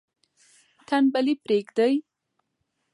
تنبلي 0.87 1.33
پریږدئ. 1.45 1.93